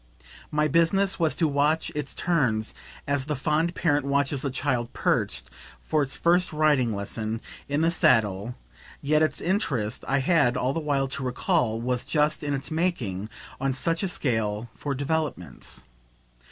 [0.49, 2.73] My business was to watch its turns
[3.05, 5.47] as the fond parent watches a child perched,
[5.79, 7.39] for its first riding lesson,
[7.69, 8.55] in the saddle;
[9.03, 13.29] yet its interest, I had all the while to recall, was just in its making,
[13.59, 15.83] on such a scale, for developments.